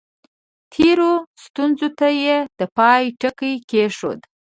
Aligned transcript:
تېرو 0.73 1.11
ستونزو 1.43 1.87
ته 1.99 2.07
یې 2.23 2.37
د 2.59 2.61
پای 2.77 3.03
ټکی 3.21 3.53
کېښود. 3.69 4.19